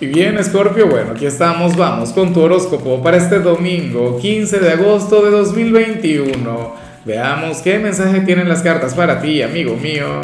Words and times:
Y 0.00 0.06
bien, 0.06 0.42
Scorpio, 0.44 0.86
bueno, 0.86 1.10
aquí 1.10 1.26
estamos, 1.26 1.76
vamos 1.76 2.10
con 2.10 2.32
tu 2.32 2.40
horóscopo 2.40 3.02
para 3.02 3.16
este 3.16 3.40
domingo, 3.40 4.16
15 4.20 4.60
de 4.60 4.70
agosto 4.70 5.24
de 5.24 5.32
2021. 5.32 6.72
Veamos 7.04 7.58
qué 7.62 7.80
mensaje 7.80 8.20
tienen 8.20 8.48
las 8.48 8.62
cartas 8.62 8.94
para 8.94 9.20
ti, 9.20 9.42
amigo 9.42 9.74
mío. 9.74 10.20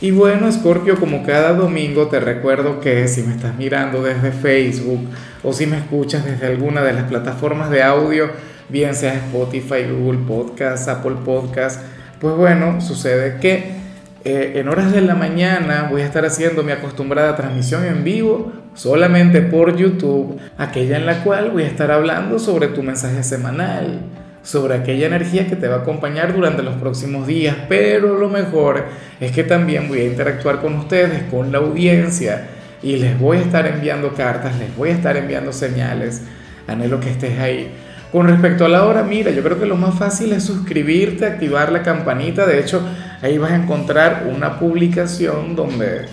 Y 0.00 0.10
bueno, 0.10 0.50
Scorpio, 0.50 0.98
como 0.98 1.22
cada 1.22 1.52
domingo 1.52 2.08
te 2.08 2.18
recuerdo 2.18 2.80
que 2.80 3.06
si 3.06 3.22
me 3.22 3.36
estás 3.36 3.54
mirando 3.54 4.02
desde 4.02 4.32
Facebook 4.32 5.06
o 5.44 5.52
si 5.52 5.66
me 5.66 5.76
escuchas 5.76 6.24
desde 6.24 6.48
alguna 6.48 6.82
de 6.82 6.94
las 6.94 7.04
plataformas 7.04 7.70
de 7.70 7.84
audio, 7.84 8.30
bien 8.68 8.96
sea 8.96 9.14
Spotify, 9.14 9.84
Google 9.88 10.26
Podcast, 10.26 10.88
Apple 10.88 11.18
Podcast, 11.24 11.82
pues 12.18 12.34
bueno, 12.34 12.80
sucede 12.80 13.38
que 13.38 13.79
eh, 14.24 14.52
en 14.56 14.68
horas 14.68 14.92
de 14.92 15.00
la 15.00 15.14
mañana 15.14 15.88
voy 15.90 16.02
a 16.02 16.04
estar 16.04 16.26
haciendo 16.26 16.62
mi 16.62 16.72
acostumbrada 16.72 17.36
transmisión 17.36 17.86
en 17.86 18.04
vivo 18.04 18.52
solamente 18.74 19.40
por 19.40 19.76
YouTube, 19.76 20.38
aquella 20.58 20.98
en 20.98 21.06
la 21.06 21.24
cual 21.24 21.50
voy 21.50 21.62
a 21.62 21.66
estar 21.66 21.90
hablando 21.90 22.38
sobre 22.38 22.68
tu 22.68 22.82
mensaje 22.82 23.22
semanal, 23.22 24.00
sobre 24.42 24.74
aquella 24.74 25.06
energía 25.06 25.46
que 25.46 25.56
te 25.56 25.68
va 25.68 25.76
a 25.76 25.78
acompañar 25.80 26.34
durante 26.34 26.62
los 26.62 26.74
próximos 26.76 27.26
días, 27.26 27.56
pero 27.68 28.18
lo 28.18 28.28
mejor 28.28 28.84
es 29.20 29.32
que 29.32 29.42
también 29.42 29.88
voy 29.88 30.00
a 30.00 30.06
interactuar 30.06 30.60
con 30.60 30.74
ustedes, 30.74 31.22
con 31.30 31.50
la 31.50 31.58
audiencia, 31.58 32.46
y 32.82 32.96
les 32.96 33.18
voy 33.18 33.38
a 33.38 33.40
estar 33.40 33.66
enviando 33.66 34.14
cartas, 34.14 34.58
les 34.58 34.74
voy 34.76 34.90
a 34.90 34.92
estar 34.92 35.16
enviando 35.16 35.52
señales, 35.52 36.22
anhelo 36.66 37.00
que 37.00 37.10
estés 37.10 37.38
ahí. 37.38 37.72
Con 38.12 38.26
respecto 38.26 38.64
a 38.64 38.68
la 38.68 38.84
hora, 38.84 39.02
mira, 39.04 39.30
yo 39.30 39.42
creo 39.42 39.60
que 39.60 39.66
lo 39.66 39.76
más 39.76 39.96
fácil 39.96 40.32
es 40.32 40.42
suscribirte, 40.42 41.26
activar 41.26 41.70
la 41.70 41.82
campanita. 41.82 42.44
De 42.44 42.58
hecho, 42.58 42.82
ahí 43.22 43.38
vas 43.38 43.52
a 43.52 43.56
encontrar 43.56 44.26
una 44.30 44.58
publicación 44.58 45.54
donde, 45.54 46.06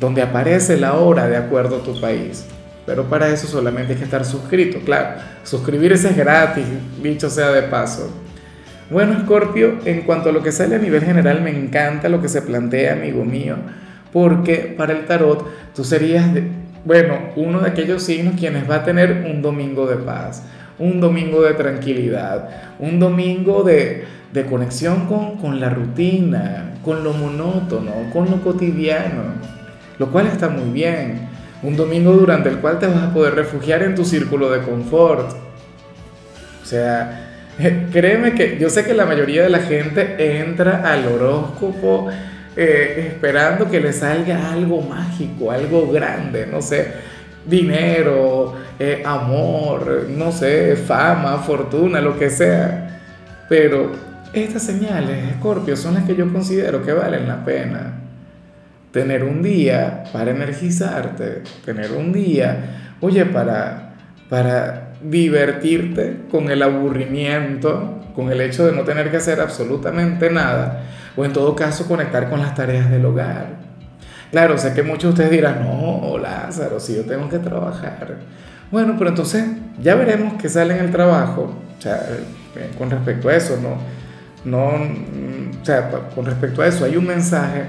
donde 0.00 0.22
aparece 0.22 0.76
la 0.76 0.94
hora 0.94 1.26
de 1.26 1.36
acuerdo 1.36 1.76
a 1.76 1.82
tu 1.82 2.00
país. 2.00 2.46
Pero 2.86 3.04
para 3.04 3.28
eso 3.28 3.46
solamente 3.46 3.92
hay 3.92 3.98
que 3.98 4.04
estar 4.04 4.24
suscrito. 4.24 4.78
Claro, 4.84 5.20
suscribirse 5.42 6.08
es 6.08 6.16
gratis, 6.16 6.64
dicho 7.02 7.28
sea 7.28 7.50
de 7.50 7.62
paso. 7.62 8.10
Bueno, 8.88 9.18
Scorpio, 9.20 9.78
en 9.84 10.02
cuanto 10.02 10.28
a 10.28 10.32
lo 10.32 10.42
que 10.42 10.52
sale 10.52 10.76
a 10.76 10.78
nivel 10.78 11.02
general, 11.02 11.42
me 11.42 11.50
encanta 11.50 12.08
lo 12.08 12.22
que 12.22 12.28
se 12.28 12.42
plantea, 12.42 12.92
amigo 12.92 13.24
mío, 13.24 13.56
porque 14.12 14.74
para 14.76 14.92
el 14.92 15.06
tarot 15.06 15.44
tú 15.74 15.82
serías, 15.82 16.24
bueno, 16.84 17.18
uno 17.34 17.58
de 17.58 17.70
aquellos 17.70 18.04
signos 18.04 18.34
quienes 18.38 18.70
va 18.70 18.76
a 18.76 18.84
tener 18.84 19.24
un 19.28 19.42
domingo 19.42 19.88
de 19.88 19.96
paz 19.96 20.44
un 20.78 21.00
domingo 21.00 21.42
de 21.42 21.54
tranquilidad, 21.54 22.48
un 22.78 22.98
domingo 22.98 23.62
de, 23.62 24.04
conexión 24.50 25.06
con, 25.06 25.38
con, 25.38 25.60
la 25.60 25.70
rutina, 25.70 26.74
con 26.84 27.02
lo 27.02 27.14
monótono, 27.14 27.92
con 28.12 28.30
lo 28.30 28.42
cotidiano, 28.42 29.22
lo 29.98 30.10
cual 30.10 30.26
está 30.26 30.50
muy 30.50 30.70
bien. 30.70 31.28
Un 31.62 31.74
domingo 31.74 32.12
durante 32.12 32.50
el 32.50 32.58
cual 32.58 32.78
te 32.78 32.86
vas 32.86 33.02
a 33.02 33.14
poder 33.14 33.34
refugiar 33.34 33.82
en 33.82 33.94
tu 33.94 34.04
círculo 34.04 34.50
de 34.50 34.60
confort. 34.60 35.32
O 36.62 36.66
sea, 36.66 37.30
créeme 37.90 38.34
que 38.34 38.58
yo 38.58 38.68
sé 38.68 38.84
que 38.84 38.92
la 38.92 39.06
mayoría 39.06 39.42
de 39.42 39.48
la 39.48 39.60
gente 39.60 40.38
entra 40.38 40.82
al 40.84 41.06
horóscopo 41.06 42.08
eh, 42.54 43.06
esperando 43.08 43.70
que 43.70 43.80
le 43.80 43.94
salga 43.94 44.52
algo 44.52 44.82
mágico, 44.82 45.50
algo 45.50 45.90
grande, 45.90 46.46
no 46.46 46.60
sé 46.60 47.15
dinero, 47.46 48.54
eh, 48.78 49.02
amor, 49.04 50.06
no 50.10 50.32
sé, 50.32 50.76
fama, 50.76 51.38
fortuna, 51.38 52.00
lo 52.00 52.18
que 52.18 52.30
sea. 52.30 53.00
Pero 53.48 53.92
estas 54.32 54.62
señales, 54.62 55.30
Escorpio, 55.30 55.76
son 55.76 55.94
las 55.94 56.04
que 56.04 56.16
yo 56.16 56.30
considero 56.32 56.84
que 56.84 56.92
valen 56.92 57.28
la 57.28 57.44
pena. 57.44 58.00
Tener 58.90 59.24
un 59.24 59.42
día 59.42 60.04
para 60.12 60.30
energizarte, 60.30 61.42
tener 61.64 61.92
un 61.92 62.12
día, 62.12 62.94
oye, 63.00 63.24
para, 63.26 63.94
para 64.28 64.92
divertirte 65.02 66.22
con 66.30 66.50
el 66.50 66.62
aburrimiento, 66.62 68.00
con 68.14 68.32
el 68.32 68.40
hecho 68.40 68.66
de 68.66 68.72
no 68.72 68.82
tener 68.82 69.10
que 69.10 69.18
hacer 69.18 69.40
absolutamente 69.40 70.30
nada, 70.30 70.84
o 71.14 71.24
en 71.24 71.32
todo 71.32 71.54
caso 71.54 71.86
conectar 71.86 72.30
con 72.30 72.40
las 72.40 72.54
tareas 72.54 72.90
del 72.90 73.04
hogar 73.04 73.65
Claro, 74.30 74.58
sé 74.58 74.74
que 74.74 74.82
muchos 74.82 75.02
de 75.02 75.08
ustedes 75.10 75.30
dirán, 75.30 75.62
no, 75.62 76.18
Lázaro, 76.18 76.80
si 76.80 76.96
yo 76.96 77.04
tengo 77.04 77.28
que 77.28 77.38
trabajar. 77.38 78.16
Bueno, 78.70 78.96
pero 78.98 79.10
entonces 79.10 79.44
ya 79.80 79.94
veremos 79.94 80.34
qué 80.40 80.48
sale 80.48 80.76
en 80.76 80.84
el 80.84 80.90
trabajo, 80.90 81.54
o 81.78 81.80
sea, 81.80 82.08
eh, 82.56 82.70
con 82.76 82.90
respecto 82.90 83.28
a 83.28 83.36
eso, 83.36 83.58
no, 83.62 83.76
no, 84.44 84.78
mm, 84.78 85.62
o 85.62 85.64
sea, 85.64 85.90
con 86.14 86.26
respecto 86.26 86.62
a 86.62 86.66
eso 86.66 86.84
hay 86.84 86.96
un 86.96 87.06
mensaje, 87.06 87.64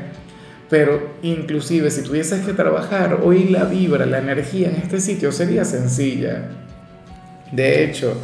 pero 0.70 1.14
inclusive 1.22 1.92
si 1.92 2.02
tuvieses 2.02 2.46
que 2.46 2.54
trabajar, 2.54 3.20
hoy 3.24 3.46
la 3.46 3.66
vibra, 3.66 4.06
la 4.06 4.18
energía 4.18 4.70
en 4.70 4.76
este 4.76 5.00
sitio 5.00 5.32
sería 5.32 5.64
sencilla. 5.66 6.50
De 7.52 7.84
hecho, 7.84 8.18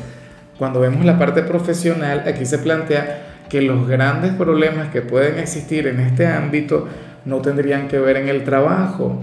cuando 0.58 0.80
vemos 0.80 1.06
la 1.06 1.18
parte 1.18 1.44
profesional, 1.44 2.24
aquí 2.28 2.46
se 2.46 2.58
plantea 2.58 3.46
que 3.50 3.62
los 3.62 3.88
grandes 3.88 4.34
problemas 4.34 4.90
que 4.90 5.02
pueden 5.02 5.38
existir 5.40 5.88
en 5.88 6.00
este 6.00 6.28
ámbito 6.28 6.88
no 7.26 7.42
tendrían 7.42 7.88
que 7.88 8.00
ver 8.00 8.18
en 8.18 8.28
el 8.28 8.44
trabajo 8.44 9.20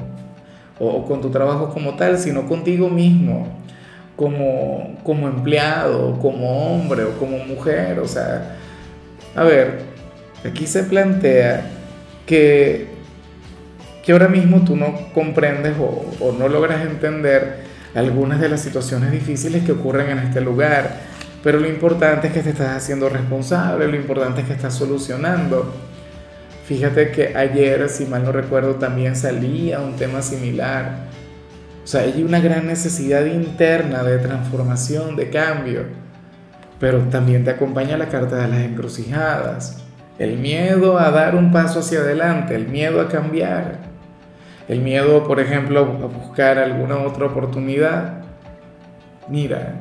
o 0.78 1.04
con 1.04 1.20
tu 1.20 1.30
trabajo 1.30 1.70
como 1.70 1.94
tal, 1.96 2.18
sino 2.18 2.48
contigo 2.48 2.88
mismo, 2.88 3.46
como, 4.16 4.96
como 5.02 5.28
empleado, 5.28 6.18
como 6.18 6.74
hombre 6.74 7.04
o 7.04 7.18
como 7.18 7.38
mujer. 7.44 7.98
O 7.98 8.08
sea, 8.08 8.56
a 9.36 9.44
ver, 9.44 9.80
aquí 10.44 10.66
se 10.66 10.84
plantea 10.84 11.66
que, 12.26 12.88
que 14.02 14.12
ahora 14.12 14.28
mismo 14.28 14.64
tú 14.64 14.74
no 14.74 14.94
comprendes 15.12 15.74
o, 15.78 16.24
o 16.24 16.32
no 16.32 16.48
logras 16.48 16.82
entender 16.82 17.58
algunas 17.94 18.40
de 18.40 18.48
las 18.48 18.62
situaciones 18.62 19.12
difíciles 19.12 19.64
que 19.64 19.72
ocurren 19.72 20.08
en 20.10 20.18
este 20.18 20.40
lugar, 20.40 20.96
pero 21.42 21.58
lo 21.58 21.68
importante 21.68 22.28
es 22.28 22.32
que 22.32 22.40
te 22.40 22.50
estás 22.50 22.76
haciendo 22.76 23.08
responsable, 23.08 23.86
lo 23.86 23.96
importante 23.96 24.42
es 24.42 24.46
que 24.46 24.54
estás 24.54 24.74
solucionando. 24.74 25.89
Fíjate 26.70 27.10
que 27.10 27.36
ayer, 27.36 27.88
si 27.88 28.04
mal 28.04 28.22
no 28.22 28.30
recuerdo, 28.30 28.76
también 28.76 29.16
salía 29.16 29.80
un 29.80 29.96
tema 29.96 30.22
similar. 30.22 31.08
O 31.82 31.86
sea, 31.88 32.02
hay 32.02 32.22
una 32.22 32.38
gran 32.38 32.68
necesidad 32.68 33.24
interna 33.24 34.04
de 34.04 34.18
transformación, 34.18 35.16
de 35.16 35.30
cambio. 35.30 35.86
Pero 36.78 37.00
también 37.10 37.42
te 37.42 37.50
acompaña 37.50 37.96
la 37.96 38.08
carta 38.08 38.36
de 38.36 38.46
las 38.46 38.60
encrucijadas. 38.60 39.82
El 40.16 40.36
miedo 40.36 40.96
a 40.96 41.10
dar 41.10 41.34
un 41.34 41.50
paso 41.50 41.80
hacia 41.80 42.02
adelante, 42.02 42.54
el 42.54 42.68
miedo 42.68 43.00
a 43.00 43.08
cambiar. 43.08 43.78
El 44.68 44.80
miedo, 44.80 45.26
por 45.26 45.40
ejemplo, 45.40 45.80
a 45.80 46.06
buscar 46.06 46.56
alguna 46.56 46.98
otra 46.98 47.26
oportunidad. 47.26 48.22
Mira, 49.28 49.80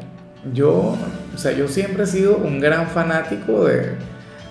yo, 0.56 0.98
o 1.36 1.38
sea, 1.38 1.52
yo 1.52 1.68
siempre 1.68 2.06
he 2.06 2.08
sido 2.08 2.38
un 2.38 2.60
gran 2.60 2.88
fanático 2.88 3.66
de, 3.66 3.92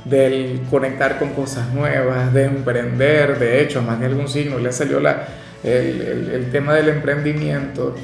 del 0.09 0.63
conectar 0.71 1.19
con 1.19 1.31
cosas 1.31 1.73
nuevas, 1.73 2.33
de 2.33 2.45
emprender. 2.45 3.39
De 3.39 3.63
hecho, 3.63 3.83
más 3.83 4.01
de 4.01 4.07
algún 4.07 4.29
signo 4.29 4.59
le 4.59 4.73
salió 4.73 5.01
la, 5.01 5.25
el, 5.63 6.31
el, 6.33 6.51
tema 6.51 6.75
del 6.75 6.89
emprendimiento, 6.89 7.95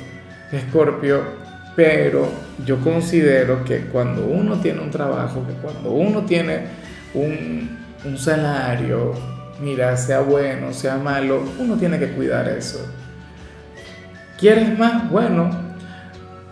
Escorpio. 0.53 1.45
Pero 1.77 2.29
yo 2.65 2.79
considero 2.81 3.65
que 3.65 3.87
cuando 3.87 4.27
uno 4.27 4.61
tiene 4.61 4.81
un 4.81 4.91
trabajo, 4.91 5.45
que 5.47 5.55
cuando 5.55 5.91
uno 5.91 6.25
tiene 6.25 6.61
un, 7.15 7.79
un 8.05 8.19
salario, 8.19 9.13
mira, 9.61 9.97
sea 9.97 10.21
bueno, 10.21 10.73
sea 10.73 10.97
malo, 10.97 11.43
uno 11.59 11.77
tiene 11.77 11.99
que 11.99 12.13
cuidar 12.13 12.49
eso. 12.49 12.87
¿Quieres 14.39 14.79
más? 14.79 15.11
Bueno, 15.11 15.51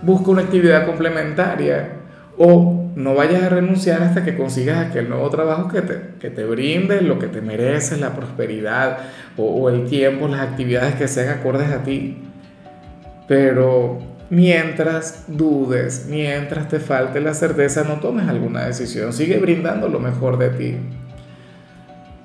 busca 0.03 0.31
una 0.31 0.43
actividad 0.43 0.87
complementaria 0.87 1.89
o 2.37 2.82
no 2.95 3.15
vayas 3.15 3.43
a 3.43 3.49
renunciar 3.49 4.03
hasta 4.03 4.25
que 4.25 4.37
consigas 4.37 4.87
aquel 4.87 5.09
nuevo 5.09 5.29
trabajo 5.31 5.69
que 5.69 5.83
te, 5.83 6.01
que 6.21 6.31
te 6.31 6.45
brinde 6.45 7.01
lo 7.01 7.19
que 7.19 7.27
te 7.27 7.41
mereces, 7.41 8.01
la 8.01 8.15
prosperidad 8.15 8.99
o, 9.37 9.45
o 9.45 9.71
el 9.71 9.87
tiempo, 9.87 10.29
las 10.29 10.41
actividades 10.41 10.95
que 10.95 11.09
sean 11.09 11.39
acordes 11.39 11.71
a 11.71 11.83
ti. 11.83 12.19
Pero 13.29 13.99
mientras 14.31 15.25
dudes, 15.29 16.07
mientras 16.09 16.69
te 16.69 16.81
falte 16.81 17.21
la 17.21 17.35
certeza, 17.35 17.85
no 17.85 17.95
tomes 17.95 18.29
alguna 18.29 18.67
decisión. 18.67 19.13
Sigue 19.13 19.39
brindando 19.39 19.89
lo 19.89 20.01
mejor 20.01 20.39
de 20.39 20.51
ti. 20.51 20.77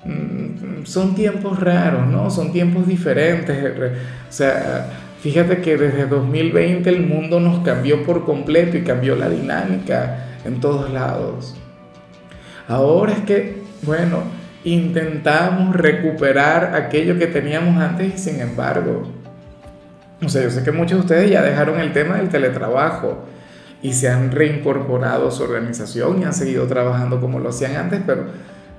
Mm, 0.05 0.85
son 0.85 1.15
tiempos 1.15 1.59
raros, 1.59 2.07
¿no? 2.07 2.29
Son 2.29 2.51
tiempos 2.51 2.87
diferentes. 2.87 3.57
O 3.77 4.31
sea, 4.31 4.89
fíjate 5.21 5.57
que 5.57 5.77
desde 5.77 6.07
2020 6.07 6.89
el 6.89 7.05
mundo 7.05 7.39
nos 7.39 7.59
cambió 7.59 8.03
por 8.03 8.25
completo 8.25 8.77
y 8.77 8.83
cambió 8.83 9.15
la 9.15 9.29
dinámica 9.29 10.26
en 10.47 10.59
todos 10.59 10.91
lados. 10.91 11.55
Ahora 12.67 13.13
es 13.13 13.19
que, 13.19 13.63
bueno, 13.83 14.23
intentamos 14.63 15.75
recuperar 15.75 16.75
aquello 16.75 17.17
que 17.17 17.27
teníamos 17.27 17.81
antes 17.81 18.15
y 18.15 18.17
sin 18.17 18.41
embargo, 18.41 19.03
o 20.23 20.29
sea, 20.29 20.43
yo 20.43 20.49
sé 20.49 20.63
que 20.63 20.71
muchos 20.71 20.97
de 20.97 21.01
ustedes 21.01 21.31
ya 21.31 21.41
dejaron 21.41 21.79
el 21.79 21.93
tema 21.93 22.15
del 22.17 22.29
teletrabajo 22.29 23.25
y 23.81 23.93
se 23.93 24.09
han 24.09 24.31
reincorporado 24.31 25.27
a 25.27 25.31
su 25.31 25.43
organización 25.43 26.21
y 26.21 26.25
han 26.25 26.33
seguido 26.33 26.65
trabajando 26.65 27.21
como 27.21 27.39
lo 27.39 27.49
hacían 27.49 27.75
antes, 27.75 28.01
pero, 28.05 28.25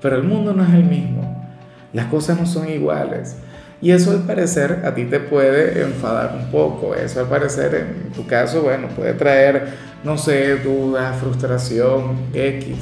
pero 0.02 0.16
el 0.16 0.24
mundo 0.24 0.52
no 0.52 0.64
es 0.64 0.74
el 0.74 0.84
mismo. 0.84 1.46
Las 1.92 2.06
cosas 2.06 2.38
no 2.38 2.46
son 2.46 2.68
iguales. 2.68 3.36
Y 3.80 3.92
eso 3.92 4.10
al 4.10 4.22
parecer 4.24 4.82
a 4.84 4.94
ti 4.94 5.04
te 5.04 5.20
puede 5.20 5.82
enfadar 5.82 6.34
un 6.36 6.50
poco, 6.50 6.94
eso 6.96 7.20
al 7.20 7.28
parecer 7.28 7.74
en 7.74 8.12
tu 8.12 8.26
caso, 8.26 8.62
bueno, 8.62 8.88
puede 8.88 9.14
traer, 9.14 9.68
no 10.02 10.18
sé, 10.18 10.56
dudas, 10.56 11.16
frustración, 11.18 12.16
X. 12.34 12.76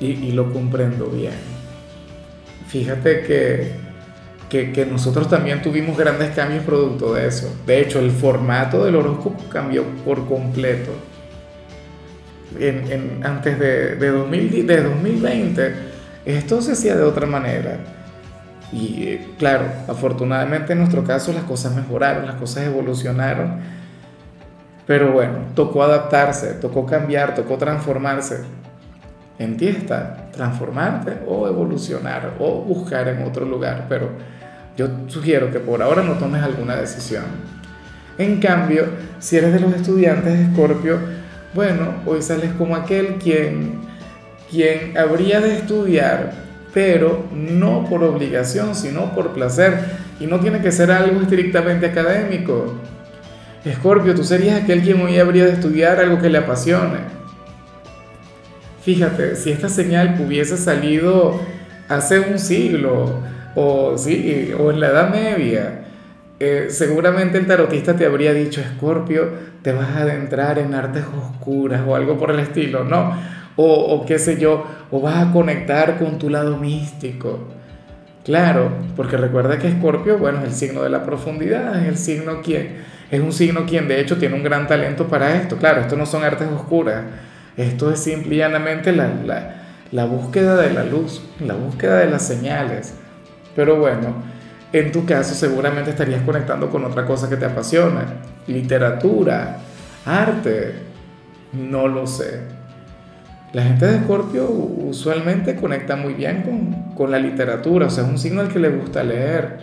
Y, 0.00 0.32
lo 0.32 0.52
comprendo 0.52 1.06
bien. 1.06 1.32
Fíjate 2.68 3.22
que, 3.22 3.72
que, 4.50 4.84
nosotros 4.84 5.30
también 5.30 5.62
tuvimos 5.62 5.96
grandes 5.96 6.32
cambios 6.32 6.64
producto 6.64 7.14
de 7.14 7.26
eso. 7.26 7.50
De 7.64 7.80
hecho, 7.80 8.00
el 8.00 8.10
formato 8.10 8.84
del 8.84 8.96
horóscopo 8.96 9.48
cambió 9.48 9.84
por 10.04 10.26
completo. 10.26 10.90
En, 12.58 13.24
antes 13.24 13.58
de, 13.58 13.96
de, 13.96 14.10
2000, 14.10 14.66
de 14.66 14.82
2020, 14.82 15.74
esto 16.26 16.60
se 16.60 16.72
hacía 16.72 16.96
de 16.96 17.02
otra 17.02 17.26
manera 17.26 17.78
y 18.74 19.04
eh, 19.06 19.28
claro, 19.38 19.66
afortunadamente 19.86 20.72
en 20.72 20.80
nuestro 20.80 21.04
caso 21.04 21.32
las 21.32 21.44
cosas 21.44 21.76
mejoraron, 21.76 22.26
las 22.26 22.34
cosas 22.34 22.64
evolucionaron. 22.64 23.60
Pero 24.84 25.12
bueno, 25.12 25.38
tocó 25.54 25.84
adaptarse, 25.84 26.54
tocó 26.54 26.84
cambiar, 26.84 27.36
tocó 27.36 27.56
transformarse. 27.56 28.40
En 29.38 29.56
ti 29.56 29.68
está 29.68 30.28
transformarte 30.32 31.18
o 31.28 31.46
evolucionar 31.46 32.34
o 32.40 32.62
buscar 32.62 33.06
en 33.06 33.22
otro 33.22 33.46
lugar. 33.46 33.86
Pero 33.88 34.10
yo 34.76 34.88
sugiero 35.06 35.52
que 35.52 35.60
por 35.60 35.80
ahora 35.80 36.02
no 36.02 36.14
tomes 36.14 36.42
alguna 36.42 36.74
decisión. 36.74 37.24
En 38.18 38.40
cambio, 38.40 38.86
si 39.20 39.36
eres 39.36 39.52
de 39.52 39.60
los 39.60 39.72
estudiantes 39.72 40.32
de 40.36 40.44
Escorpio, 40.46 40.98
bueno, 41.54 41.94
hoy 42.06 42.22
sales 42.22 42.50
como 42.58 42.74
aquel 42.74 43.14
quien, 43.14 43.82
quien 44.50 44.98
habría 44.98 45.40
de 45.40 45.58
estudiar 45.58 46.43
pero 46.74 47.24
no 47.32 47.86
por 47.88 48.02
obligación, 48.02 48.74
sino 48.74 49.14
por 49.14 49.32
placer. 49.32 49.78
Y 50.20 50.26
no 50.26 50.40
tiene 50.40 50.60
que 50.60 50.72
ser 50.72 50.90
algo 50.90 51.20
estrictamente 51.22 51.86
académico. 51.86 52.74
Escorpio, 53.64 54.14
tú 54.14 54.24
serías 54.24 54.62
aquel 54.62 54.82
quien 54.82 55.00
hoy 55.00 55.18
habría 55.18 55.44
de 55.44 55.52
estudiar 55.52 55.98
algo 56.00 56.20
que 56.20 56.28
le 56.28 56.38
apasione. 56.38 56.98
Fíjate, 58.82 59.36
si 59.36 59.50
esta 59.50 59.70
señal 59.70 60.20
hubiese 60.20 60.58
salido 60.58 61.40
hace 61.88 62.20
un 62.20 62.38
siglo, 62.38 63.20
o, 63.54 63.96
sí, 63.96 64.52
o 64.58 64.70
en 64.70 64.80
la 64.80 64.88
Edad 64.88 65.10
Media, 65.10 65.84
eh, 66.40 66.66
seguramente 66.68 67.38
el 67.38 67.46
tarotista 67.46 67.96
te 67.96 68.04
habría 68.04 68.34
dicho, 68.34 68.60
Escorpio, 68.60 69.28
te 69.62 69.72
vas 69.72 69.88
a 69.96 70.02
adentrar 70.02 70.58
en 70.58 70.74
artes 70.74 71.04
oscuras 71.04 71.82
o 71.86 71.94
algo 71.94 72.18
por 72.18 72.32
el 72.32 72.40
estilo. 72.40 72.84
No, 72.84 73.16
o, 73.56 74.04
qué 74.06 74.18
sé 74.18 74.38
yo, 74.38 74.64
o 74.90 75.00
vas 75.00 75.28
a 75.28 75.32
conectar 75.32 75.98
con 75.98 76.18
tu 76.18 76.30
lado 76.30 76.56
místico. 76.56 77.48
Claro, 78.24 78.70
porque 78.96 79.16
recuerda 79.16 79.58
que 79.58 79.68
Escorpio, 79.68 80.18
bueno, 80.18 80.38
es 80.38 80.44
el 80.44 80.52
signo 80.52 80.82
de 80.82 80.90
la 80.90 81.04
profundidad, 81.04 81.80
es 81.82 81.88
el 81.88 81.98
signo 81.98 82.40
quien, 82.42 82.78
es 83.10 83.20
un 83.20 83.32
signo 83.32 83.66
quien 83.66 83.86
de 83.86 84.00
hecho 84.00 84.16
tiene 84.16 84.34
un 84.34 84.42
gran 84.42 84.66
talento 84.66 85.06
para 85.06 85.34
esto. 85.36 85.56
Claro, 85.56 85.82
esto 85.82 85.96
no 85.96 86.06
son 86.06 86.24
artes 86.24 86.48
oscuras, 86.48 87.04
esto 87.56 87.90
es 87.92 88.00
simple 88.00 88.34
y 88.34 88.38
llanamente 88.38 88.92
la, 88.92 89.08
la, 89.08 89.54
la 89.92 90.04
búsqueda 90.06 90.56
de 90.56 90.72
la 90.72 90.84
luz, 90.84 91.22
la 91.38 91.54
búsqueda 91.54 91.98
de 91.98 92.10
las 92.10 92.26
señales. 92.26 92.94
Pero 93.54 93.76
bueno, 93.76 94.14
en 94.72 94.90
tu 94.90 95.04
caso 95.04 95.34
seguramente 95.34 95.90
estarías 95.90 96.22
conectando 96.22 96.70
con 96.70 96.84
otra 96.84 97.06
cosa 97.06 97.28
que 97.28 97.36
te 97.36 97.44
apasiona, 97.44 98.06
literatura, 98.46 99.58
arte, 100.04 100.74
no 101.52 101.86
lo 101.86 102.06
sé. 102.06 102.53
La 103.54 103.62
gente 103.62 103.86
de 103.86 103.98
Escorpio 103.98 104.48
usualmente 104.50 105.54
conecta 105.54 105.94
muy 105.94 106.14
bien 106.14 106.42
con, 106.42 106.92
con, 106.96 107.12
la 107.12 107.20
literatura, 107.20 107.86
o 107.86 107.90
sea, 107.90 108.02
es 108.02 108.10
un 108.10 108.18
signo 108.18 108.40
al 108.40 108.48
que 108.48 108.58
le 108.58 108.68
gusta 108.68 109.04
leer, 109.04 109.58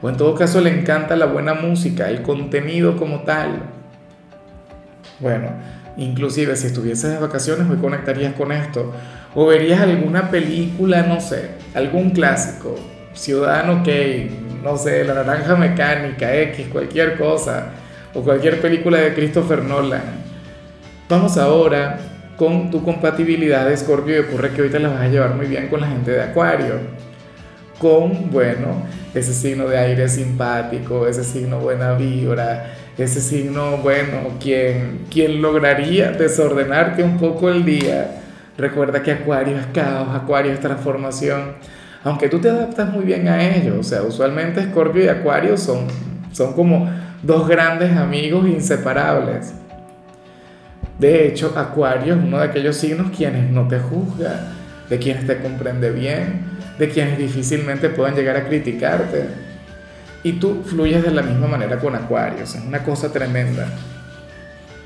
o 0.00 0.08
en 0.08 0.16
todo 0.16 0.34
caso 0.34 0.62
le 0.62 0.70
encanta 0.70 1.14
la 1.14 1.26
buena 1.26 1.52
música, 1.52 2.08
el 2.08 2.22
contenido 2.22 2.96
como 2.96 3.20
tal. 3.20 3.64
Bueno, 5.20 5.50
inclusive 5.98 6.56
si 6.56 6.68
estuvieses 6.68 7.10
de 7.10 7.18
vacaciones 7.18 7.68
hoy 7.68 7.76
conectarías 7.76 8.32
con 8.32 8.50
esto, 8.50 8.94
o 9.34 9.46
verías 9.46 9.82
alguna 9.82 10.30
película, 10.30 11.02
no 11.02 11.20
sé, 11.20 11.50
algún 11.74 12.12
clásico, 12.12 12.74
Ciudadano 13.12 13.82
Kane, 13.84 14.30
no 14.62 14.78
sé, 14.78 15.04
La 15.04 15.12
Naranja 15.12 15.54
Mecánica, 15.54 16.34
X, 16.34 16.68
cualquier 16.72 17.18
cosa, 17.18 17.72
o 18.14 18.22
cualquier 18.22 18.62
película 18.62 18.96
de 18.96 19.12
Christopher 19.12 19.62
Nolan. 19.62 20.24
Vamos 21.10 21.36
ahora 21.36 22.13
con 22.36 22.70
tu 22.70 22.82
compatibilidad 22.82 23.66
de 23.66 23.74
Escorpio 23.74 24.16
y 24.16 24.18
ocurre 24.20 24.50
que 24.50 24.62
hoy 24.62 24.70
te 24.70 24.80
la 24.80 24.88
vas 24.88 25.00
a 25.02 25.08
llevar 25.08 25.34
muy 25.34 25.46
bien 25.46 25.68
con 25.68 25.80
la 25.80 25.88
gente 25.88 26.10
de 26.10 26.22
Acuario. 26.22 26.74
Con, 27.78 28.30
bueno, 28.30 28.82
ese 29.14 29.32
signo 29.34 29.66
de 29.66 29.78
aire 29.78 30.08
simpático, 30.08 31.06
ese 31.06 31.22
signo 31.22 31.58
buena 31.58 31.94
vibra, 31.94 32.72
ese 32.96 33.20
signo, 33.20 33.78
bueno, 33.78 34.38
quien, 34.40 35.00
quien 35.10 35.42
lograría 35.42 36.12
desordenarte 36.12 37.02
un 37.02 37.18
poco 37.18 37.50
el 37.50 37.64
día. 37.64 38.22
Recuerda 38.56 39.02
que 39.02 39.12
Acuario 39.12 39.58
es 39.58 39.66
caos, 39.66 40.08
Acuario 40.14 40.52
es 40.52 40.60
transformación. 40.60 41.54
Aunque 42.04 42.28
tú 42.28 42.38
te 42.38 42.50
adaptas 42.50 42.90
muy 42.90 43.04
bien 43.04 43.26
a 43.28 43.42
ello, 43.42 43.80
o 43.80 43.82
sea, 43.82 44.02
usualmente 44.02 44.60
Escorpio 44.60 45.04
y 45.04 45.08
Acuario 45.08 45.56
son, 45.56 45.86
son 46.32 46.52
como 46.52 46.88
dos 47.22 47.48
grandes 47.48 47.96
amigos 47.96 48.46
inseparables. 48.46 49.54
De 50.98 51.26
hecho, 51.26 51.52
Acuario 51.56 52.14
es 52.14 52.20
uno 52.22 52.38
de 52.38 52.44
aquellos 52.44 52.76
signos 52.76 53.10
quienes 53.16 53.50
no 53.50 53.66
te 53.66 53.80
juzga, 53.80 54.52
de 54.88 54.98
quienes 54.98 55.26
te 55.26 55.38
comprende 55.38 55.90
bien, 55.90 56.44
de 56.78 56.88
quienes 56.88 57.18
difícilmente 57.18 57.88
pueden 57.88 58.14
llegar 58.14 58.36
a 58.36 58.46
criticarte. 58.46 59.26
Y 60.22 60.34
tú 60.34 60.62
fluyes 60.64 61.02
de 61.02 61.10
la 61.10 61.22
misma 61.22 61.48
manera 61.48 61.78
con 61.78 61.94
Acuario, 61.94 62.44
es 62.44 62.54
una 62.54 62.82
cosa 62.82 63.12
tremenda. 63.12 63.68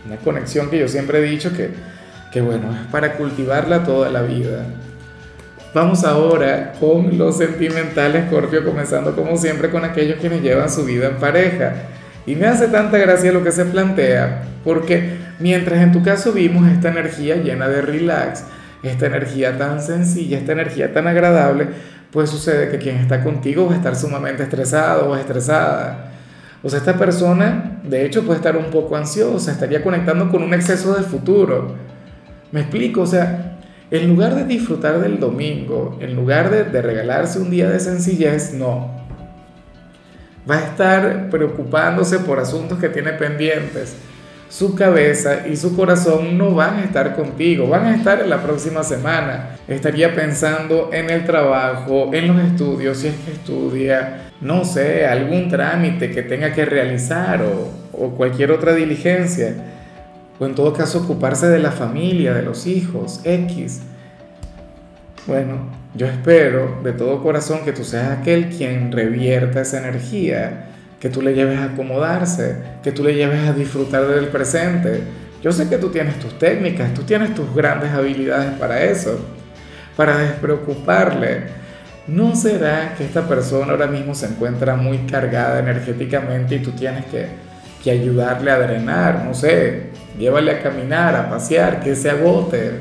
Una 0.07 0.17
conexión 0.17 0.71
que 0.71 0.79
yo 0.79 0.89
siempre 0.89 1.19
he 1.19 1.23
dicho 1.23 1.53
que, 1.53 1.71
que 2.33 2.41
bueno, 2.41 2.73
es 2.73 2.87
para 2.91 3.15
cultivarla 3.15 3.85
toda 3.85 4.11
la 4.11 4.23
vida. 4.23 4.65
Vamos 5.75 6.03
ahora 6.05 6.73
con 6.81 7.19
los 7.19 7.37
sentimentales, 7.37 8.27
Scorpio, 8.27 8.65
comenzando 8.65 9.15
como 9.15 9.37
siempre 9.37 9.71
con 9.71 9.85
aquellos 9.85 10.19
quienes 10.19 10.43
llevan 10.43 10.71
su 10.71 10.85
vida 10.85 11.09
en 11.09 11.17
pareja. 11.17 11.75
Y 12.29 12.37
me 12.37 12.47
hace 12.47 12.69
tanta 12.69 12.99
gracia 12.99 13.33
lo 13.33 13.43
que 13.43 13.53
se 13.53 13.65
plantea, 13.65 14.43
porque 14.65 15.29
Mientras 15.41 15.81
en 15.81 15.93
tu 15.93 16.03
caso 16.03 16.33
vimos 16.33 16.69
esta 16.69 16.89
energía 16.89 17.37
llena 17.37 17.69
de 17.69 17.81
relax, 17.81 18.45
esta 18.83 19.07
energía 19.07 19.57
tan 19.57 19.81
sencilla, 19.81 20.39
esta 20.39 20.53
energía 20.53 20.93
tan 20.93 21.07
agradable, 21.07 21.69
pues 22.11 22.31
sucede 22.31 22.71
que 22.71 22.79
quien 22.79 22.97
está 22.97 23.23
contigo 23.23 23.67
va 23.67 23.75
a 23.75 23.77
estar 23.77 23.95
sumamente 23.95 24.43
estresado 24.43 25.11
o 25.11 25.17
estresada. 25.17 26.13
O 26.63 26.69
sea, 26.69 26.81
esta 26.81 26.95
persona 26.95 27.81
de 27.85 28.05
hecho 28.05 28.25
puede 28.25 28.39
estar 28.39 28.57
un 28.57 28.71
poco 28.71 28.97
ansiosa, 28.97 29.53
estaría 29.53 29.83
conectando 29.83 30.29
con 30.29 30.43
un 30.43 30.53
exceso 30.53 30.95
de 30.95 31.05
futuro. 31.05 31.77
Me 32.51 32.61
explico, 32.61 33.03
o 33.03 33.07
sea, 33.07 33.59
en 33.93 34.09
lugar 34.09 34.35
de 34.35 34.45
disfrutar 34.45 34.99
del 34.99 35.21
domingo, 35.21 35.97
en 36.01 36.17
lugar 36.17 36.51
de, 36.51 36.65
de 36.65 36.83
regalarse 36.83 37.39
un 37.39 37.51
día 37.51 37.71
de 37.71 37.79
sencillez, 37.79 38.55
no. 38.55 39.08
Va 40.49 40.57
a 40.57 40.65
estar 40.65 41.31
preocupándose 41.31 42.21
por 42.21 42.39
asuntos 42.39 42.79
que 42.79 42.89
tiene 42.89 43.13
pendientes 43.13 43.97
su 44.49 44.75
cabeza 44.75 45.47
y 45.47 45.57
su 45.57 45.77
corazón 45.77 46.39
no 46.39 46.55
van 46.55 46.77
a 46.77 46.85
estar 46.85 47.15
contigo, 47.15 47.69
van 47.69 47.87
a 47.87 47.97
estar 47.97 48.21
en 48.21 48.31
la 48.31 48.43
próxima 48.43 48.83
semana. 48.83 49.57
Estaría 49.69 50.15
pensando 50.15 50.91
en 50.93 51.11
el 51.11 51.25
trabajo, 51.27 52.11
en 52.13 52.29
los 52.29 52.47
estudios, 52.47 52.99
si 52.99 53.09
es 53.09 53.15
que 53.17 53.33
estudia, 53.33 54.31
no 54.41 54.65
sé, 54.65 55.07
algún 55.07 55.51
trámite 55.51 56.11
que 56.11 56.23
tenga 56.23 56.53
que 56.55 56.65
realizar 56.65 57.43
o, 57.43 58.11
cualquier 58.17 58.53
otra 58.53 58.75
diligencia. 58.75 59.55
O 60.39 60.47
en 60.47 60.55
todo 60.55 60.73
caso 60.73 61.01
ocuparse 61.01 61.49
de 61.49 61.59
la 61.59 61.73
familia, 61.73 62.33
de 62.33 62.43
los 62.43 62.67
hijos, 62.67 63.21
X. 63.25 63.81
Bueno, 65.27 65.78
yo 65.95 66.07
espero 66.07 66.81
de 66.83 66.93
todo 66.93 67.23
corazón 67.23 67.61
que 67.65 67.73
tú 67.73 67.85
seas 67.85 68.19
aquel 68.19 68.49
quien 68.51 68.93
revierta 68.93 69.61
esa 69.61 69.79
energía 69.79 70.69
que 71.01 71.09
tú 71.09 71.23
le 71.23 71.35
lleves 71.35 71.59
a 71.59 71.65
acomodarse, 71.65 72.57
que 72.83 72.93
tú 72.93 73.05
le 73.05 73.15
lleves 73.15 73.49
a 73.49 73.53
disfrutar 73.53 74.07
del 74.07 74.29
presente. 74.29 75.03
Yo 75.43 75.53
sé 75.53 75.69
que 75.69 75.79
tú 75.79 75.91
tienes 75.91 76.19
tus 76.19 76.39
técnicas, 76.39 76.93
tú 76.93 77.03
tienes 77.03 77.35
tus 77.35 77.55
grandes 77.55 77.93
habilidades 77.93 78.59
para 78.59 78.83
eso, 78.83 79.21
para 79.97 80.19
despreocuparle. 80.19 81.43
¿No 82.09 82.35
será 82.35 82.95
que 82.97 83.05
esta 83.05 83.29
persona 83.29 83.73
ahora 83.73 83.87
mismo 83.87 84.15
se 84.15 84.27
encuentra 84.27 84.75
muy 84.75 84.99
cargada 84.99 85.61
energéticamente 85.61 86.57
y 86.57 86.59
tú 86.61 86.73
tienes 86.73 87.05
que, 87.07 87.27
que 87.85 87.91
ayudarle 87.93 88.51
a 88.51 88.59
drenar? 88.59 89.25
No 89.25 89.35
sé, 89.35 89.91
llévale 90.19 90.51
a 90.51 90.63
caminar, 90.63 91.15
a 91.15 91.31
pasear, 91.31 91.81
que 91.81 91.95
se 91.95 92.11
agote. 92.11 92.73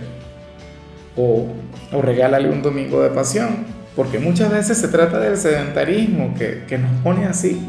O, 1.15 1.47
o 1.91 2.01
regálale 2.01 2.49
un 2.49 2.61
domingo 2.61 3.01
de 3.01 3.09
pasión. 3.09 3.65
Porque 3.95 4.19
muchas 4.19 4.51
veces 4.51 4.77
se 4.77 4.89
trata 4.89 5.19
del 5.19 5.37
sedentarismo 5.37 6.35
que, 6.37 6.65
que 6.67 6.77
nos 6.77 6.91
pone 7.01 7.25
así 7.25 7.59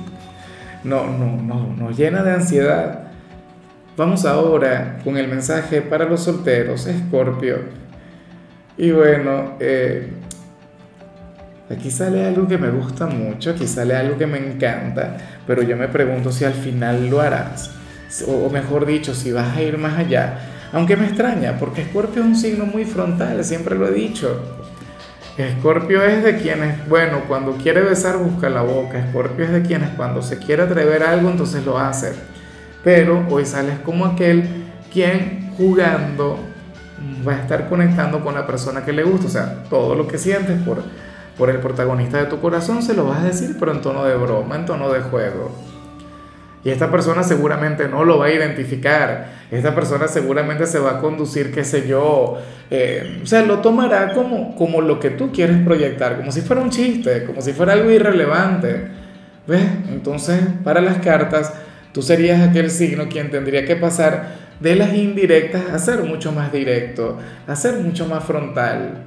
no, 0.84 1.06
no, 1.06 1.36
no, 1.36 1.74
nos 1.76 1.96
llena 1.96 2.22
de 2.22 2.32
ansiedad. 2.32 3.04
Vamos 3.96 4.24
ahora 4.24 4.98
con 5.02 5.16
el 5.16 5.28
mensaje 5.28 5.82
para 5.82 6.04
los 6.04 6.22
solteros, 6.22 6.86
Escorpio. 6.86 7.58
Y 8.76 8.90
bueno, 8.92 9.56
eh, 9.60 10.12
Aquí 11.70 11.90
sale 11.90 12.24
algo 12.24 12.48
que 12.48 12.56
me 12.56 12.70
gusta 12.70 13.04
mucho, 13.04 13.50
aquí 13.50 13.66
sale 13.66 13.94
algo 13.94 14.16
que 14.16 14.26
me 14.26 14.38
encanta, 14.38 15.18
pero 15.46 15.60
yo 15.60 15.76
me 15.76 15.86
pregunto 15.86 16.32
si 16.32 16.46
al 16.46 16.54
final 16.54 17.10
lo 17.10 17.20
harás, 17.20 17.72
o 18.26 18.48
mejor 18.48 18.86
dicho, 18.86 19.14
si 19.14 19.32
vas 19.32 19.54
a 19.54 19.60
ir 19.60 19.76
más 19.76 19.98
allá. 19.98 20.38
Aunque 20.72 20.96
me 20.96 21.06
extraña, 21.06 21.56
porque 21.58 21.82
Escorpio 21.82 22.22
es 22.22 22.28
un 22.28 22.36
signo 22.36 22.66
muy 22.66 22.84
frontal, 22.84 23.42
siempre 23.44 23.76
lo 23.76 23.88
he 23.88 23.92
dicho. 23.92 24.40
Escorpio 25.38 26.02
es 26.02 26.24
de 26.24 26.36
quienes, 26.36 26.88
bueno, 26.88 27.20
cuando 27.28 27.52
quiere 27.52 27.80
besar 27.80 28.18
busca 28.18 28.48
la 28.48 28.62
boca. 28.62 28.98
Escorpio 28.98 29.44
es 29.44 29.52
de 29.52 29.62
quienes 29.62 29.90
cuando 29.90 30.20
se 30.20 30.38
quiere 30.38 30.62
atrever 30.62 31.04
algo 31.04 31.30
entonces 31.30 31.64
lo 31.64 31.78
hace. 31.78 32.12
Pero 32.82 33.24
hoy 33.30 33.46
sales 33.46 33.78
como 33.84 34.04
aquel 34.04 34.44
quien 34.92 35.52
jugando 35.56 36.38
va 37.26 37.34
a 37.34 37.40
estar 37.40 37.68
conectando 37.68 38.22
con 38.22 38.34
la 38.34 38.46
persona 38.46 38.84
que 38.84 38.92
le 38.92 39.04
gusta. 39.04 39.26
O 39.26 39.30
sea, 39.30 39.64
todo 39.70 39.94
lo 39.94 40.08
que 40.08 40.18
sientes 40.18 40.60
por, 40.62 40.82
por 41.36 41.50
el 41.50 41.58
protagonista 41.58 42.18
de 42.18 42.26
tu 42.26 42.40
corazón 42.40 42.82
se 42.82 42.94
lo 42.94 43.06
vas 43.06 43.20
a 43.20 43.26
decir, 43.26 43.56
pero 43.60 43.72
en 43.72 43.80
tono 43.80 44.04
de 44.04 44.16
broma, 44.16 44.56
en 44.56 44.66
tono 44.66 44.92
de 44.92 45.00
juego. 45.02 45.52
Y 46.68 46.70
esta 46.70 46.90
persona 46.90 47.22
seguramente 47.22 47.88
no 47.88 48.04
lo 48.04 48.18
va 48.18 48.26
a 48.26 48.30
identificar. 48.30 49.28
Esta 49.50 49.74
persona 49.74 50.06
seguramente 50.06 50.66
se 50.66 50.78
va 50.78 50.98
a 50.98 51.00
conducir, 51.00 51.50
qué 51.50 51.64
sé 51.64 51.88
yo. 51.88 52.36
Eh, 52.70 53.20
o 53.22 53.26
sea, 53.26 53.40
lo 53.40 53.60
tomará 53.60 54.12
como, 54.12 54.54
como 54.54 54.82
lo 54.82 55.00
que 55.00 55.08
tú 55.08 55.32
quieres 55.32 55.56
proyectar, 55.64 56.18
como 56.18 56.30
si 56.30 56.42
fuera 56.42 56.60
un 56.60 56.68
chiste, 56.68 57.24
como 57.24 57.40
si 57.40 57.54
fuera 57.54 57.72
algo 57.72 57.90
irrelevante. 57.90 58.86
¿Ves? 59.46 59.64
Entonces, 59.88 60.42
para 60.62 60.82
las 60.82 60.98
cartas, 60.98 61.54
tú 61.92 62.02
serías 62.02 62.46
aquel 62.46 62.70
signo 62.70 63.08
quien 63.08 63.30
tendría 63.30 63.64
que 63.64 63.76
pasar 63.76 64.34
de 64.60 64.76
las 64.76 64.92
indirectas 64.92 65.70
a 65.72 65.78
ser 65.78 66.02
mucho 66.02 66.32
más 66.32 66.52
directo, 66.52 67.16
a 67.46 67.56
ser 67.56 67.76
mucho 67.76 68.04
más 68.04 68.24
frontal. 68.24 69.04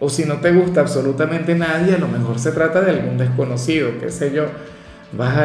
O 0.00 0.08
si 0.08 0.24
no 0.24 0.38
te 0.38 0.50
gusta 0.50 0.80
absolutamente 0.80 1.54
nadie, 1.54 1.94
a 1.94 1.98
lo 1.98 2.08
mejor 2.08 2.40
se 2.40 2.50
trata 2.50 2.80
de 2.80 2.90
algún 2.90 3.18
desconocido, 3.18 4.00
qué 4.00 4.10
sé 4.10 4.32
yo 4.34 4.46
vas 5.12 5.36
a, 5.36 5.42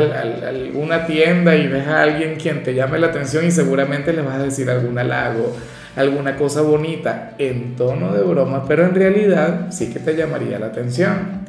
alguna 0.47 1.05
tienda 1.05 1.55
y 1.55 1.67
ves 1.67 1.87
a 1.87 2.03
alguien 2.03 2.35
quien 2.35 2.63
te 2.63 2.73
llame 2.73 2.99
la 2.99 3.07
atención 3.07 3.45
y 3.45 3.51
seguramente 3.51 4.13
le 4.13 4.21
vas 4.21 4.35
a 4.35 4.43
decir 4.43 4.69
algún 4.69 4.97
halago, 4.97 5.55
alguna 5.95 6.35
cosa 6.35 6.61
bonita 6.61 7.33
en 7.37 7.75
tono 7.75 8.13
de 8.13 8.23
broma, 8.23 8.65
pero 8.67 8.85
en 8.85 8.95
realidad 8.95 9.67
sí 9.69 9.91
que 9.91 9.99
te 9.99 10.15
llamaría 10.15 10.59
la 10.59 10.67
atención. 10.67 11.45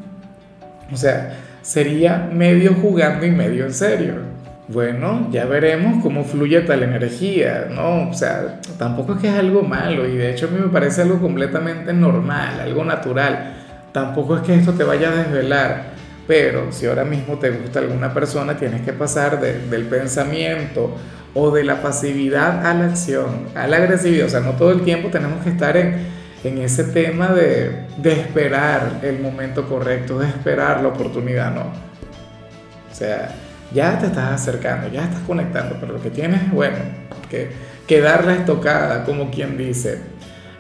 O 0.93 0.97
sea, 0.97 1.37
sería 1.63 2.29
medio 2.33 2.75
jugando 2.75 3.27
y 3.27 3.31
medio 3.31 3.65
en 3.65 3.75
serio. 3.75 4.15
Bueno, 4.69 5.29
ya 5.31 5.47
veremos 5.47 6.03
cómo 6.03 6.25
fluye 6.25 6.61
tal 6.61 6.83
energía, 6.83 7.69
¿no? 7.71 8.11
O 8.11 8.15
sea, 8.15 8.61
tampoco 8.79 9.15
es 9.15 9.21
que 9.21 9.29
es 9.29 9.35
algo 9.35 9.63
malo 9.63 10.07
y 10.07 10.17
de 10.17 10.31
hecho 10.31 10.47
a 10.47 10.51
mí 10.51 10.59
me 10.61 10.69
parece 10.69 11.03
algo 11.03 11.19
completamente 11.21 11.93
normal, 11.95 12.61
algo 12.61 12.85
natural. 12.85 13.55
Tampoco 13.93 14.37
es 14.37 14.43
que 14.43 14.55
esto 14.55 14.75
te 14.75 14.85
vaya 14.85 15.11
a 15.11 15.17
desvelar 15.17 15.98
pero 16.29 16.71
si 16.71 16.87
ahora 16.87 17.05
mismo 17.05 17.39
te 17.39 17.51
gusta 17.51 17.81
alguna 17.81 18.15
persona, 18.15 18.57
tienes 18.57 18.83
que 18.83 18.93
pasar 18.93 19.41
del 19.41 19.87
pensamiento 19.87 20.95
o 21.35 21.51
de 21.51 21.65
la 21.65 21.83
pasividad 21.83 22.65
a 22.67 22.75
la 22.75 22.85
acción, 22.85 23.49
a 23.55 23.67
la 23.67 23.79
agresividad. 23.79 24.27
O 24.27 24.31
sea, 24.31 24.41
no 24.41 24.53
todo 24.53 24.71
el 24.71 24.83
tiempo 24.83 25.09
tenemos 25.09 25.43
que 25.43 25.49
estar 25.49 25.77
en, 25.77 25.97
en 26.45 26.59
ese 26.59 26.85
tema 26.85 27.29
de, 27.29 27.87
de, 27.97 28.13
esperar 28.13 29.01
el 29.03 29.21
momento 29.21 29.67
correcto, 29.67 30.19
de 30.19 30.29
esperar 30.29 30.83
la 30.83 30.89
oportunidad, 30.89 31.53
no. 31.55 31.63
O 31.63 32.95
sea, 32.95 33.35
ya 33.73 33.99
te 33.99 34.07
estás 34.07 34.33
acercando, 34.33 34.89
ya 34.89 35.05
estás 35.05 35.21
conectando, 35.27 35.77
pero 35.81 35.95
lo 35.95 36.03
que 36.03 36.11
tienes, 36.11 36.51
bueno, 36.53 36.77
que, 37.31 38.01
dar 38.01 38.25
la 38.25 38.35
estocada, 38.35 39.05
como 39.05 39.31
quien 39.31 39.57
dice. 39.57 39.99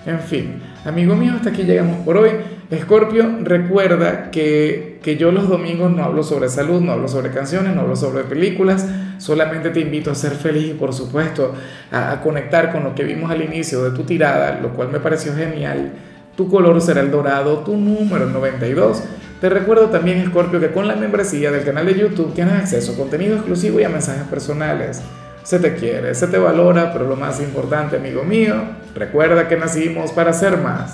En 0.07 0.21
fin, 0.21 0.63
amigo 0.85 1.15
mío, 1.15 1.35
hasta 1.37 1.51
aquí 1.51 1.65
llegamos 1.65 1.99
por 2.05 2.17
hoy. 2.17 2.31
Escorpio, 2.71 3.39
recuerda 3.45 4.31
que, 4.31 4.99
que, 5.03 5.17
yo 5.17 5.33
los 5.33 5.49
domingos 5.49 5.91
no 5.91 6.05
hablo 6.05 6.23
sobre 6.23 6.51
salud, 6.51 6.83
no 6.83 6.93
hablo 6.93 7.09
sobre 7.09 7.31
canciones, 7.31 7.75
no 7.75 7.81
hablo 7.81 7.97
sobre 7.97 8.25
películas, 8.25 8.87
solamente 9.17 9.71
te 9.71 9.81
invito 9.81 10.11
a 10.11 10.15
ser 10.15 10.33
feliz 10.33 10.73
y 10.73 10.75
por 10.75 10.93
supuesto 10.93 11.55
a, 11.91 12.13
a, 12.13 12.21
conectar 12.21 12.71
con 12.71 12.85
lo 12.85 12.95
que 12.95 13.05
vimos 13.05 13.31
al 13.31 13.41
inicio 13.41 13.83
de 13.85 13.97
tu 13.97 14.05
tirada, 14.05 14.61
lo 14.61 14.75
cual 14.75 14.91
me 14.91 15.01
pareció 15.01 15.35
genial. 15.35 15.93
Tu 16.37 16.47
color 16.47 16.79
será 16.83 17.01
el 17.01 17.11
dorado, 17.11 17.61
tu 17.61 17.75
número 17.75 18.27
92. 18.27 19.03
Te 19.41 19.49
recuerdo 19.49 19.87
también, 19.87 20.19
Escorpio, 20.19 20.61
que 20.61 20.71
con 20.71 20.87
la 20.87 20.95
membresía 20.95 21.51
del 21.51 21.65
canal 21.65 21.87
de 21.87 21.99
YouTube 21.99 22.35
tienes 22.35 22.55
acceso 22.55 22.93
a 22.93 22.97
contenido 22.97 23.37
exclusivo 23.37 23.81
y 23.81 23.85
a 23.85 23.89
mensajes 23.89 24.25
personales. 24.25 25.01
Se 25.43 25.59
te 25.59 25.75
quiere, 25.75 26.15
se 26.15 26.27
te 26.27 26.37
valora, 26.37 26.93
pero 26.93 27.09
lo 27.09 27.17
más 27.17 27.41
importante, 27.41 27.97
amigo 27.97 28.25
mío, 28.25 28.55
recuerda 28.95 29.49
que 29.49 29.57
nacimos 29.57 30.13
para 30.13 30.35
ser 30.35 30.59
más. 30.59 30.87